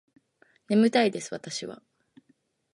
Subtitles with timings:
[0.67, 1.83] 眠たいです私は